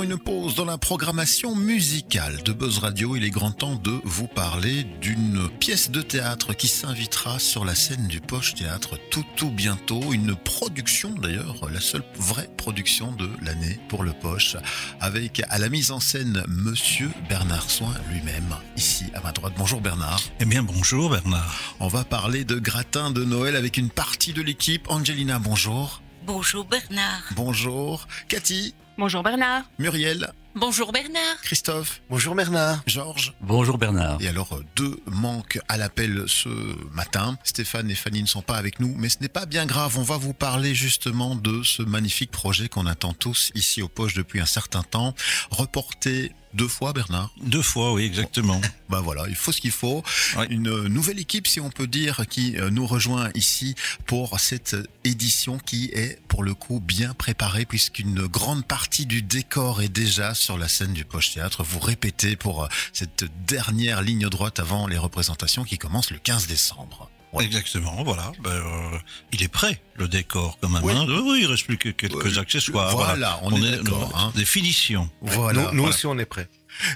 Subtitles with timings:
[0.00, 3.16] faisons une pause dans la programmation musicale de Buzz Radio.
[3.16, 7.74] Il est grand temps de vous parler d'une pièce de théâtre qui s'invitera sur la
[7.74, 10.00] scène du Poche Théâtre tout tout bientôt.
[10.12, 14.56] Une production d'ailleurs, la seule vraie production de l'année pour le Poche,
[15.00, 19.54] avec à la mise en scène Monsieur Bernard Soin lui-même, ici à ma droite.
[19.56, 20.22] Bonjour Bernard.
[20.40, 21.74] Eh bien bonjour Bernard.
[21.80, 24.88] On va parler de gratin de Noël avec une partie de l'équipe.
[24.90, 26.00] Angelina, bonjour.
[26.32, 27.24] Bonjour Bernard.
[27.32, 28.06] Bonjour.
[28.28, 28.72] Cathy.
[28.96, 29.64] Bonjour Bernard.
[29.80, 30.30] Muriel.
[30.56, 31.40] Bonjour Bernard.
[31.42, 32.02] Christophe.
[32.10, 32.82] Bonjour Bernard.
[32.84, 33.34] Georges.
[33.40, 34.20] Bonjour Bernard.
[34.20, 36.48] Et alors, euh, deux manquent à l'appel ce
[36.92, 37.38] matin.
[37.44, 39.96] Stéphane et Fanny ne sont pas avec nous, mais ce n'est pas bien grave.
[39.96, 44.14] On va vous parler justement de ce magnifique projet qu'on attend tous ici aux poches
[44.14, 45.14] depuis un certain temps.
[45.50, 47.30] Reporté deux fois, Bernard.
[47.42, 48.60] Deux fois, oui, exactement.
[48.90, 50.02] Ben voilà, il faut ce qu'il faut.
[50.50, 54.74] Une nouvelle équipe, si on peut dire, qui euh, nous rejoint ici pour cette
[55.04, 60.34] édition qui est pour le coup bien préparée puisqu'une grande partie du décor est déjà
[60.40, 61.62] sur la scène du Poche Théâtre.
[61.62, 66.46] Vous répétez pour euh, cette dernière ligne droite avant les représentations qui commencent le 15
[66.46, 67.10] décembre.
[67.32, 67.44] Ouais.
[67.44, 68.32] Exactement, voilà.
[68.42, 68.98] Ben, euh,
[69.32, 70.82] il est prêt, le décor, quand même.
[70.82, 70.92] Oui.
[70.96, 71.06] hein.
[71.08, 72.96] oui, il reste plus que quelques accessoires.
[72.96, 74.32] Voilà, on est d'accord, hein.
[74.34, 75.08] Des finitions.
[75.20, 75.88] Voilà, nous, nous voilà.
[75.94, 76.48] aussi, on est prêts.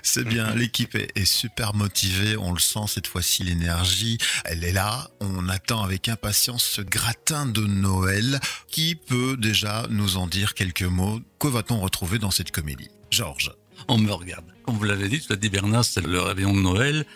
[0.03, 4.73] C'est bien, l'équipe est, est super motivée, on le sent cette fois-ci, l'énergie, elle est
[4.73, 10.55] là, on attend avec impatience ce gratin de Noël qui peut déjà nous en dire
[10.55, 11.21] quelques mots.
[11.39, 12.89] Que va-t-on retrouver dans cette comédie?
[13.15, 13.53] Georges
[13.87, 14.47] On me regarde.
[14.65, 17.07] Comme vous l'avez dit, tu l'as dit Bernard, c'est le réveillon de Noël.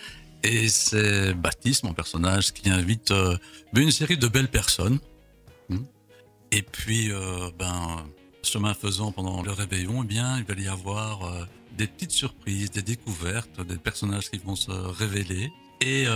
[0.44, 3.36] Et c'est Baptiste, mon personnage, qui invite euh,
[3.74, 5.00] une série de belles personnes.
[5.68, 5.78] Hmm.
[6.52, 8.06] Et puis, euh, ben,
[8.44, 11.44] chemin faisant pendant le réveillon, eh bien, il va y avoir euh,
[11.76, 15.50] des petites surprises, des découvertes, des personnages qui vont se révéler.
[15.80, 16.06] Et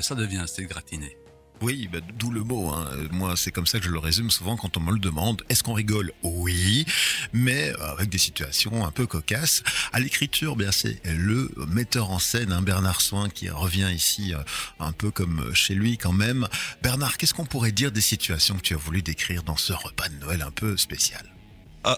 [0.00, 1.18] ça devient assez gratiné.
[1.62, 2.70] Oui, bah, d'où le mot.
[2.70, 2.88] Hein.
[3.12, 5.42] Moi, c'est comme ça que je le résume souvent quand on me le demande.
[5.48, 6.12] Est-ce qu'on rigole?
[6.22, 6.84] Oui,
[7.32, 9.62] mais euh, avec des situations un peu cocasses.
[9.92, 14.38] À l'écriture, bien c'est le metteur en scène, hein, Bernard Soin, qui revient ici euh,
[14.80, 16.46] un peu comme chez lui quand même.
[16.82, 20.08] Bernard, qu'est-ce qu'on pourrait dire des situations que tu as voulu décrire dans ce repas
[20.08, 21.35] de Noël un peu spécial?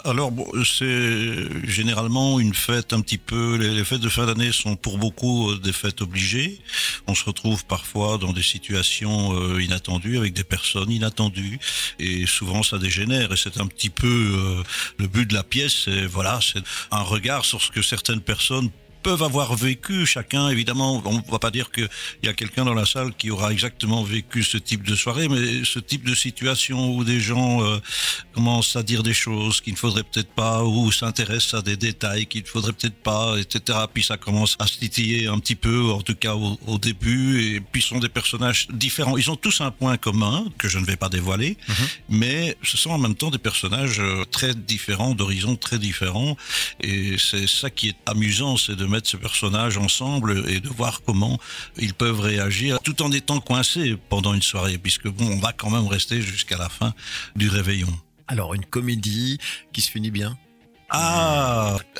[0.05, 3.55] Alors, bon, c'est généralement une fête un petit peu.
[3.55, 6.59] Les, fêtes de fin d'année sont pour beaucoup euh, des fêtes obligées.
[7.07, 11.59] On se retrouve parfois dans des situations euh, inattendues avec des personnes inattendues,
[11.97, 13.31] et souvent ça dégénère.
[13.33, 14.63] Et c'est un petit peu euh,
[14.97, 15.85] le but de la pièce.
[15.85, 16.61] C'est voilà, c'est
[16.91, 18.69] un regard sur ce que certaines personnes
[19.01, 21.01] peuvent avoir vécu chacun évidemment.
[21.05, 21.89] On va pas dire qu'il
[22.23, 25.63] y a quelqu'un dans la salle qui aura exactement vécu ce type de soirée mais
[25.63, 27.79] ce type de situation où des gens euh,
[28.33, 32.25] commencent à dire des choses qu'il ne faudrait peut-être pas ou s'intéressent à des détails
[32.25, 35.91] qu'il ne faudrait peut-être pas etc puis ça commence à se titiller un petit peu
[35.91, 37.55] en tout cas au, au début.
[37.55, 39.17] Et puis sont des personnages différents.
[39.17, 41.57] Ils ont tous un point commun que je ne vais pas dévoiler
[42.09, 46.35] mais ce sont en même temps des personnages euh, très différents d'horizons très différents.
[46.81, 51.01] Et c'est ça qui est amusant, c'est de mettre ces personnages ensemble et de voir
[51.05, 51.39] comment
[51.77, 55.69] ils peuvent réagir tout en étant coincés pendant une soirée, puisque bon, on va quand
[55.69, 56.93] même rester jusqu'à la fin
[57.35, 57.93] du réveillon.
[58.27, 59.37] Alors, une comédie
[59.73, 60.37] qui se finit bien?
[60.91, 61.48] Ah,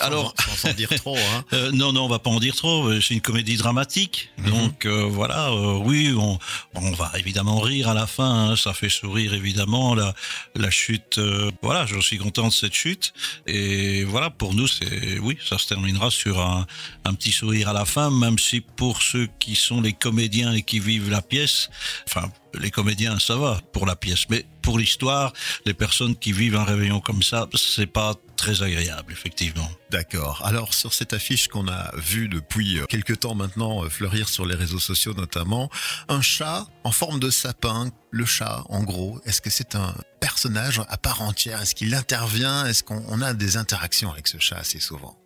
[0.10, 0.34] alors.
[0.58, 2.92] Sans en dire trop, hein Euh, non, non, on va pas en dire trop.
[3.02, 4.50] C'est une comédie dramatique, Mhm.
[4.50, 5.50] donc euh, voilà.
[5.50, 6.38] euh, oui, on,
[6.76, 8.50] on va évidemment rire à la fin.
[8.52, 10.14] hein, ça fait sourire évidemment la
[10.56, 11.20] la chute.
[11.62, 13.14] voilà, je suis content de cette chute.
[13.48, 16.66] Et voilà, pour nous, c'est oui, ça se terminera sur un
[17.06, 20.62] un petit sourire à la fin, même si pour ceux qui sont les comédiens et
[20.64, 21.70] qui vivent la pièce,
[22.08, 22.30] enfin.
[22.60, 25.34] Les comédiens, ça va pour la pièce, mais pour l'histoire,
[25.68, 29.70] les personnes qui vivent un réveillon comme ça, c'est pas très agréable, effectivement.
[29.92, 30.42] D'accord.
[30.46, 34.46] Alors sur cette affiche qu'on a vue depuis euh, quelques temps maintenant euh, fleurir sur
[34.46, 35.70] les réseaux sociaux notamment,
[36.08, 37.92] un chat en forme de sapin.
[38.12, 41.62] Le chat, en gros, est-ce que c'est un personnage à part entière?
[41.62, 42.66] Est-ce qu'il intervient?
[42.66, 45.18] Est-ce qu'on on a des interactions avec ce chat assez souvent?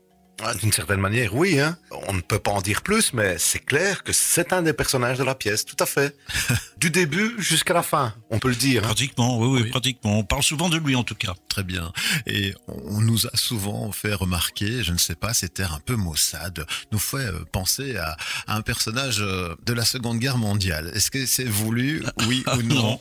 [0.41, 1.59] Ah, D'une certaine manière, oui.
[1.59, 1.77] Hein.
[2.07, 5.17] On ne peut pas en dire plus, mais c'est clair que c'est un des personnages
[5.19, 6.17] de la pièce, tout à fait.
[6.77, 8.83] du début jusqu'à la fin, on peut le dire.
[8.83, 8.87] hein.
[8.87, 9.69] Pratiquement, oui, oui, Oui.
[9.69, 10.17] pratiquement.
[10.19, 11.33] On parle souvent de lui en tout cas.
[11.49, 11.93] Très bien.
[12.25, 15.95] Et on nous a souvent fait remarquer, je ne sais pas, cet air un peu
[15.95, 18.17] maussade, nous fait euh, penser à,
[18.47, 20.91] à un personnage euh, de la Seconde Guerre mondiale.
[20.95, 22.99] Est-ce que c'est voulu, oui ou non?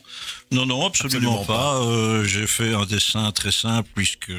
[0.53, 1.77] Non, non, non, absolument, Absolument pas.
[1.83, 4.31] Euh, J'ai fait un dessin très simple puisque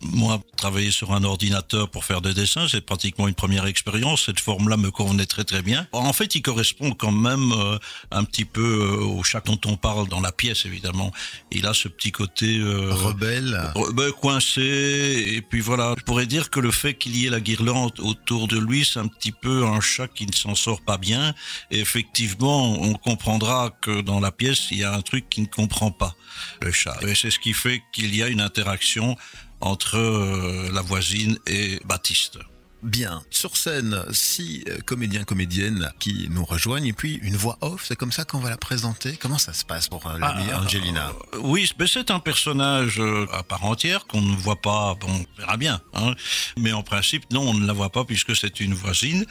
[0.00, 4.26] moi, travailler sur un ordinateur pour faire des dessins, c'est pratiquement une première expérience.
[4.26, 5.86] Cette forme-là me convenait très très bien.
[5.92, 7.78] En fait, il correspond quand même euh,
[8.10, 11.12] un petit peu euh, au chat dont on parle dans la pièce, évidemment.
[11.50, 13.72] Il a ce petit côté euh, Rebelle.
[13.94, 17.40] Ben, coincé et puis voilà je pourrais dire que le fait qu'il y ait la
[17.40, 20.98] guirlande autour de lui c'est un petit peu un chat qui ne s'en sort pas
[20.98, 21.34] bien
[21.70, 25.46] et effectivement on comprendra que dans la pièce il y a un truc qui ne
[25.46, 26.14] comprend pas
[26.62, 29.16] le chat et c'est ce qui fait qu'il y a une interaction
[29.64, 32.38] entre euh, la voisine et Baptiste.
[32.84, 37.86] Bien, sur scène, six euh, comédiens, comédiennes qui nous rejoignent et puis une voix off,
[37.88, 39.16] c'est comme ça qu'on va la présenter.
[39.16, 41.08] Comment ça se passe pour euh, l'amie Ah, Angelina?
[41.32, 45.08] euh, Oui, mais c'est un personnage euh, à part entière qu'on ne voit pas, bon,
[45.08, 45.80] on verra bien.
[45.94, 46.14] Hein.
[46.58, 49.24] Mais en principe, non, on ne la voit pas puisque c'est une voisine.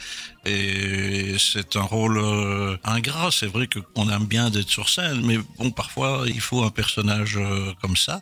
[0.44, 2.18] Et c'est un rôle
[2.82, 3.30] ingrat.
[3.30, 7.38] C'est vrai qu'on aime bien d'être sur scène, mais bon, parfois, il faut un personnage
[7.80, 8.20] comme ça.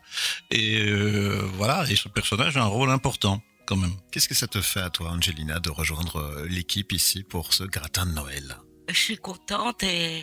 [0.51, 3.97] Et euh, voilà, et ce personnage a un rôle important quand même.
[4.11, 7.65] Qu'est-ce que ça te fait à toi, Angelina, de rejoindre euh, l'équipe ici pour ce
[7.65, 8.57] gratin de Noël?
[8.89, 10.23] Je suis contente et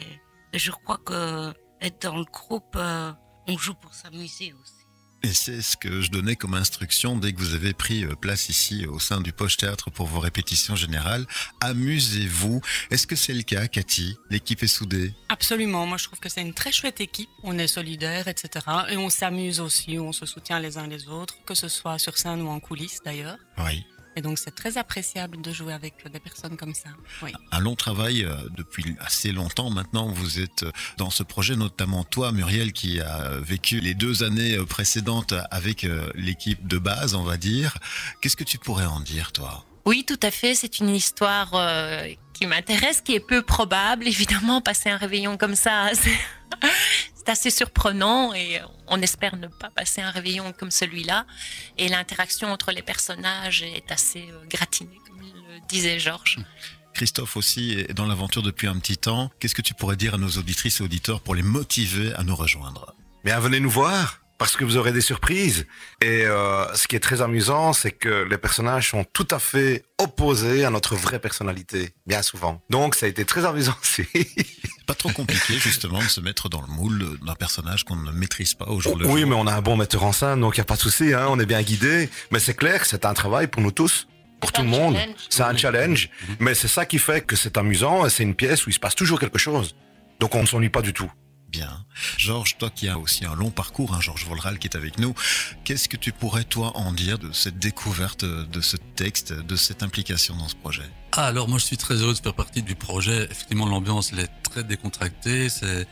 [0.53, 1.51] je crois que
[1.81, 3.11] être dans le groupe, euh,
[3.47, 4.78] on joue pour s'amuser aussi.
[5.21, 8.47] Et c'est ce que je donnais comme instruction dès que vous avez pris euh, place
[8.47, 11.25] ici au sein du Poche Théâtre pour vos répétitions générales.
[11.59, 12.61] Amusez-vous.
[12.89, 14.15] Est-ce que c'est le cas, Cathy?
[14.29, 17.67] L'équipe est soudée Absolument, moi je trouve que c'est une très chouette équipe, on est
[17.67, 18.65] solidaires, etc.
[18.89, 22.17] Et on s'amuse aussi, on se soutient les uns les autres, que ce soit sur
[22.17, 23.37] scène ou en coulisses d'ailleurs.
[23.57, 23.85] Oui.
[24.15, 26.89] Et donc c'est très appréciable de jouer avec des personnes comme ça.
[27.21, 27.31] Oui.
[27.51, 30.07] Un long travail euh, depuis assez longtemps maintenant.
[30.07, 34.55] Vous êtes euh, dans ce projet, notamment toi, Muriel, qui a vécu les deux années
[34.57, 37.77] euh, précédentes avec euh, l'équipe de base, on va dire.
[38.21, 39.65] Qu'est-ce que tu pourrais en dire, toi?
[39.85, 40.55] Oui, tout à fait.
[40.55, 44.07] C'est une histoire euh, qui m'intéresse, qui est peu probable.
[44.07, 45.89] Évidemment, passer un réveillon comme ça,
[47.19, 51.25] c'est assez surprenant et on espère ne pas passer un réveillon comme celui-là.
[51.77, 56.39] Et l'interaction entre les personnages est assez euh, gratinée, comme le disait Georges.
[56.93, 59.31] Christophe aussi est dans l'aventure depuis un petit temps.
[59.39, 62.35] Qu'est-ce que tu pourrais dire à nos auditrices et auditeurs pour les motiver à nous
[62.35, 62.95] rejoindre?
[63.23, 65.67] Bien, venez nous voir parce que vous aurez des surprises.
[66.01, 69.83] Et euh, ce qui est très amusant, c'est que les personnages sont tout à fait
[69.99, 72.63] opposés à notre vraie personnalité, bien souvent.
[72.69, 74.07] Donc, ça a été très amusant aussi.
[74.87, 78.55] Pas trop compliqué justement de se mettre dans le moule d'un personnage qu'on ne maîtrise
[78.55, 79.29] pas au jour le oui, jour.
[79.29, 81.13] mais on a un bon metteur en scène, donc il n'y a pas de souci,
[81.13, 82.09] hein, on est bien guidé.
[82.31, 84.07] Mais c'est clair c'est un travail pour nous tous,
[84.39, 84.95] pour tout le monde.
[84.95, 85.15] challenge.
[85.29, 86.09] C'est un challenge,
[86.39, 88.79] mais c'est ça qui fait que c'est amusant et c'est une pièce où il se
[88.79, 89.75] passe toujours quelque chose.
[90.21, 91.11] Donc on ne s'ennuie pas du tout.
[91.51, 91.83] Bien.
[92.17, 95.15] Georges, toi qui as aussi un long parcours, hein, Georges Volral qui est avec nous,
[95.63, 99.81] qu'est-ce que tu pourrais toi en dire de cette découverte de ce texte, de cette
[99.81, 100.83] implication dans ce projet?
[101.11, 103.23] Ah, alors moi je suis très heureux de faire partie du projet.
[103.31, 105.47] Effectivement, l'ambiance elle est très décontractée.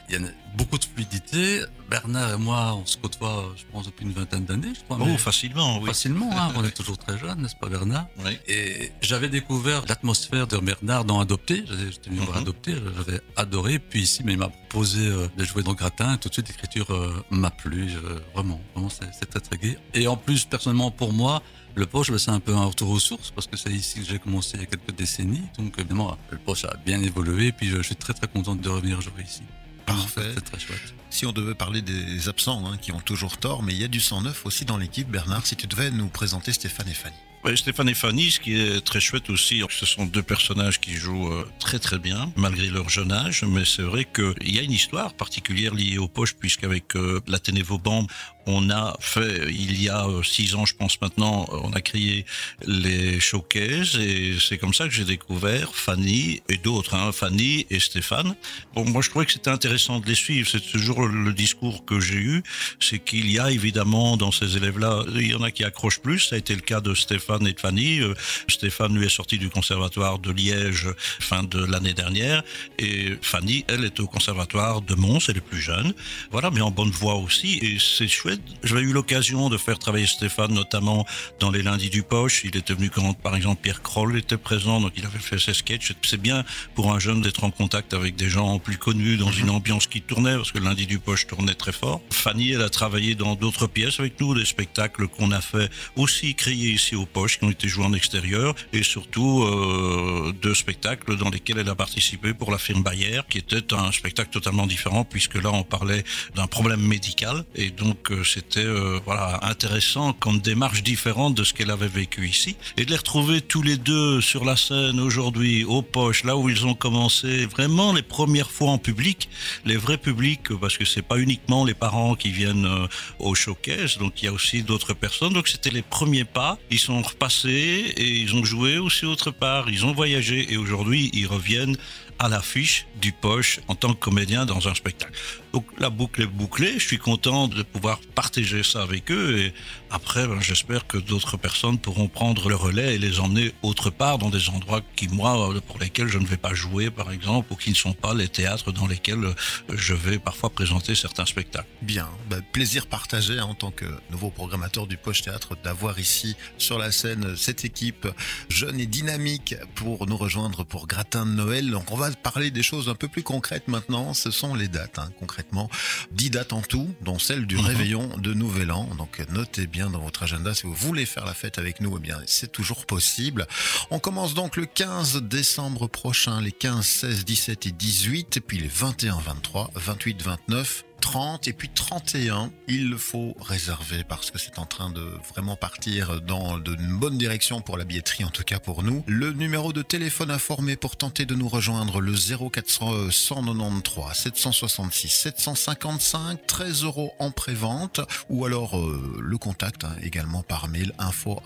[0.10, 1.64] Il y a beaucoup de fluidité.
[1.90, 4.98] Bernard et moi, on se côtoie, je pense, depuis une vingtaine d'années, je crois.
[5.00, 5.88] Oh, facilement, oui.
[5.88, 8.38] facilement, hein, on est toujours très jeunes, n'est-ce pas, Bernard Oui.
[8.48, 11.64] Et j'avais découvert l'atmosphère de Bernard dans Adopté.
[11.68, 12.42] J'étais venu voir Mhm.
[12.44, 13.80] Adopté, j'avais adoré.
[13.80, 16.16] Puis ici, mais il m'a proposé euh, de jouer dans Gratin.
[16.16, 17.90] Et tout de suite, l'écriture euh, m'a plu.
[18.04, 19.78] euh, vraiment, vraiment, c'est très très gai.
[19.94, 21.42] Et en plus, personnellement, pour moi,
[21.76, 24.06] le poche, ben, c'est un peu un retour aux sources parce que c'est ici que
[24.06, 25.44] j'ai commencé il y a quelques décennies.
[25.58, 27.52] Donc, évidemment, le poche a bien évolué.
[27.52, 29.42] Puis je, je suis très très content de revenir jouer ici.
[29.88, 30.32] Parfait.
[30.36, 30.94] C'est très chouette.
[31.10, 33.88] Si on devait parler des absents hein, qui ont toujours tort, mais il y a
[33.88, 37.16] du sang neuf aussi dans l'équipe, Bernard, si tu devais nous présenter Stéphane et Fanny.
[37.44, 40.96] Ouais, Stéphane et Fanny, ce qui est très chouette aussi, ce sont deux personnages qui
[40.96, 44.64] jouent euh, très très bien, malgré leur jeune âge, mais c'est vrai qu'il y a
[44.64, 48.06] une histoire particulière liée aux poches, puisqu'avec euh, l'Athénée Vauban,
[48.48, 51.82] on a fait, il y a euh, six ans, je pense maintenant, euh, on a
[51.82, 52.26] créé
[52.66, 57.80] les showcases, et c'est comme ça que j'ai découvert Fanny et d'autres, hein, Fanny et
[57.80, 58.36] Stéphane.
[58.74, 62.00] Bon, moi je trouvais que c'était intéressant de les suivre, c'est toujours le discours que
[62.00, 62.44] j'ai eu,
[62.80, 66.20] c'est qu'il y a évidemment dans ces élèves-là, il y en a qui accrochent plus,
[66.20, 68.00] ça a été le cas de Stéphane et de Fanny.
[68.00, 68.14] Euh,
[68.48, 70.88] Stéphane, lui, est sorti du conservatoire de Liège
[71.20, 72.44] fin de l'année dernière,
[72.80, 75.94] et Fanny, elle, est au conservatoire de Mons, elle est plus jeune.
[76.32, 78.37] Voilà, mais en bonne voie aussi, et c'est chouette.
[78.64, 81.06] J'avais eu l'occasion de faire travailler Stéphane, notamment
[81.40, 82.42] dans les lundis du poche.
[82.44, 85.54] Il était venu quand, par exemple, Pierre Kroll était présent, donc il avait fait ses
[85.54, 85.94] sketchs.
[86.04, 86.44] C'est bien
[86.76, 90.02] pour un jeune d'être en contact avec des gens plus connus dans une ambiance qui
[90.02, 92.02] tournait, parce que le lundi du poche tournait très fort.
[92.12, 96.36] Fanny, elle a travaillé dans d'autres pièces avec nous, des spectacles qu'on a fait aussi
[96.36, 101.16] créés ici au poche, qui ont été joués en extérieur, et surtout euh, deux spectacles
[101.18, 105.04] dans lesquels elle a participé pour la firme Bayer, qui était un spectacle totalement différent,
[105.04, 106.04] puisque là on parlait
[106.36, 111.54] d'un problème médical, et donc euh, c'était euh, voilà intéressant comme démarche différente de ce
[111.54, 115.64] qu'elle avait vécu ici, et de les retrouver tous les deux sur la scène aujourd'hui
[115.64, 119.30] au poche, là où ils ont commencé vraiment les premières fois en public,
[119.66, 122.88] les vrais publics, parce que c'est pas uniquement les parents qui viennent euh,
[123.20, 125.34] au showcase, donc il y a aussi d'autres personnes.
[125.34, 126.58] Donc c'était les premiers pas.
[126.72, 129.70] Ils sont repassés et ils ont joué aussi autre part.
[129.70, 131.78] Ils ont voyagé et aujourd'hui ils reviennent
[132.20, 135.14] à l'affiche du poche en tant que comédien dans un spectacle.
[135.54, 139.54] Donc la boucle est bouclée, je suis content de pouvoir partager ça avec eux et
[139.90, 144.18] après ben, j'espère que d'autres personnes pourront prendre le relais et les emmener autre part
[144.18, 147.56] dans des endroits qui moi pour lesquels je ne vais pas jouer par exemple ou
[147.56, 149.34] qui ne sont pas les théâtres dans lesquels
[149.74, 151.68] je vais parfois présenter certains spectacles.
[151.82, 156.36] Bien, ben, plaisir partagé hein, en tant que nouveau programmateur du Poche Théâtre d'avoir ici
[156.58, 158.08] sur la scène cette équipe
[158.50, 161.70] jeune et dynamique pour nous rejoindre pour Gratin de Noël.
[161.70, 164.14] Donc on va parler des choses un peu plus concrètes maintenant.
[164.14, 165.70] Ce sont les dates, hein, concrètement.
[166.12, 167.66] 10 dates en tout, dont celle du Mhm.
[167.66, 168.90] réveillon de Nouvel An.
[168.98, 172.00] Donc notez bien dans votre agenda si vous voulez faire la fête avec nous, eh
[172.00, 173.46] bien c'est toujours possible.
[173.92, 178.58] On commence donc le 15 décembre prochain, les 15, 16, 17 et 18, et puis
[178.58, 180.84] les 21, 23, 28, 29.
[181.00, 186.22] 30 et puis 31, il faut réserver parce que c'est en train de vraiment partir
[186.22, 189.04] dans une bonne direction pour la billetterie, en tout cas pour nous.
[189.08, 196.46] Le numéro de téléphone informé pour tenter de nous rejoindre, le 0400 193 766 755,
[196.48, 201.42] 13 euros en prévente, ou alors euh, le contact hein, également par mail info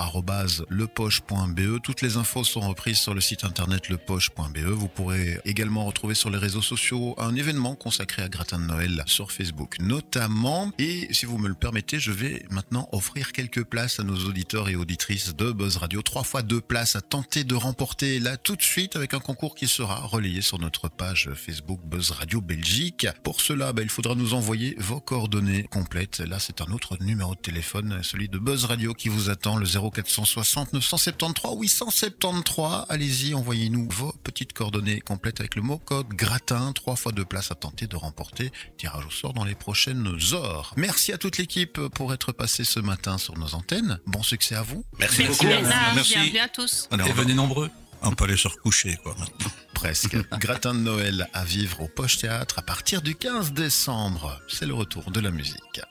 [0.69, 1.81] lepoche.be.
[1.81, 4.59] Toutes les infos sont reprises sur le site internet lepoche.be.
[4.59, 9.03] Vous pourrez également retrouver sur les réseaux sociaux un événement consacré à Gratin de Noël
[9.07, 9.40] sur Facebook
[9.79, 10.71] notamment.
[10.77, 14.69] Et si vous me le permettez, je vais maintenant offrir quelques places à nos auditeurs
[14.69, 16.01] et auditrices de Buzz Radio.
[16.01, 19.55] Trois fois deux places à tenter de remporter là tout de suite avec un concours
[19.55, 23.07] qui sera relayé sur notre page Facebook Buzz Radio Belgique.
[23.23, 26.19] Pour cela, bah, il faudra nous envoyer vos coordonnées complètes.
[26.19, 29.65] Là, c'est un autre numéro de téléphone, celui de Buzz Radio qui vous attend, le
[29.65, 32.85] 0460 973 873.
[32.89, 36.71] Allez-y, envoyez-nous vos petites coordonnées complètes avec le mot code gratin.
[36.73, 38.51] Trois fois deux places à tenter de remporter.
[38.77, 40.73] Tirage au sort dans les prochaines heures.
[40.77, 43.99] Merci à toute l'équipe pour être passée ce matin sur nos antennes.
[44.05, 44.85] Bon succès à vous.
[44.99, 45.55] Merci, Merci beaucoup.
[45.95, 46.13] Merci.
[46.15, 46.87] Bienvenue à tous.
[46.91, 47.69] Allez, Et venez nombreux.
[48.03, 49.51] on peut aller se recoucher quoi maintenant.
[49.73, 50.15] Presque.
[50.39, 54.39] Gratin de Noël à vivre au Poche Théâtre à partir du 15 décembre.
[54.47, 55.81] C'est le retour de la musique.